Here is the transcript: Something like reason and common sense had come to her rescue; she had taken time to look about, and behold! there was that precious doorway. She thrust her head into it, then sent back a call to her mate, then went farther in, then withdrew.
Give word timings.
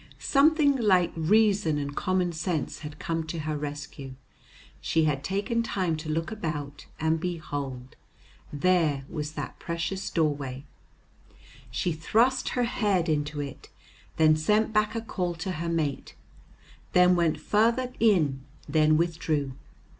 Something 0.17 0.75
like 0.77 1.11
reason 1.15 1.77
and 1.77 1.95
common 1.95 2.31
sense 2.31 2.79
had 2.79 2.97
come 2.97 3.23
to 3.27 3.41
her 3.41 3.55
rescue; 3.55 4.15
she 4.79 5.03
had 5.03 5.23
taken 5.23 5.61
time 5.61 5.95
to 5.97 6.09
look 6.09 6.31
about, 6.31 6.87
and 6.99 7.19
behold! 7.19 7.95
there 8.51 9.05
was 9.07 9.33
that 9.33 9.59
precious 9.59 10.09
doorway. 10.09 10.65
She 11.69 11.91
thrust 11.93 12.49
her 12.57 12.63
head 12.63 13.09
into 13.09 13.41
it, 13.41 13.69
then 14.17 14.35
sent 14.35 14.73
back 14.73 14.95
a 14.95 15.01
call 15.01 15.35
to 15.35 15.51
her 15.51 15.69
mate, 15.69 16.15
then 16.93 17.15
went 17.15 17.39
farther 17.39 17.93
in, 17.99 18.41
then 18.67 18.97
withdrew. 18.97 19.51